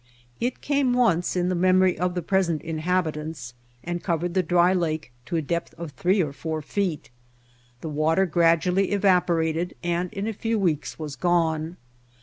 It 0.39 0.61
came 0.61 0.93
once 0.93 1.35
in 1.35 1.49
the 1.49 1.53
memory 1.53 1.95
of 1.95 2.15
the 2.15 2.23
present 2.23 2.63
inhabitants, 2.63 3.53
and 3.83 4.01
covered 4.03 4.33
the 4.33 4.41
dry 4.41 4.73
lake 4.73 5.11
to 5.27 5.35
a 5.35 5.43
depth 5.43 5.75
of 5.75 5.91
three 5.91 6.23
or 6.23 6.33
four 6.33 6.63
feet. 6.63 7.11
The 7.81 7.89
water 7.89 8.25
gradually 8.25 8.93
evaporated 8.93 9.75
and 9.83 10.11
in 10.11 10.25
a 10.25 10.33
few 10.33 10.57
weeks 10.57 10.97
was 10.97 11.15
gone. 11.15 11.77